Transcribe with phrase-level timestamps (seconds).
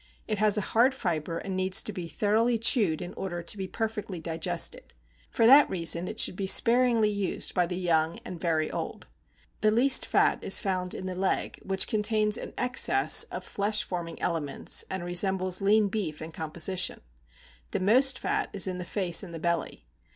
[0.27, 3.67] It has a hard fibre, and needs to be thoroughly chewed in order to be
[3.67, 4.95] perfectly digested;
[5.29, 9.05] for that reason it should be sparingly used by the young and the very old.
[9.61, 14.19] The least fat is found in the leg, which contains an excess of flesh forming
[14.19, 17.01] elements, and resembles lean beef in composition;
[17.69, 19.85] the most fat is in the face and belly.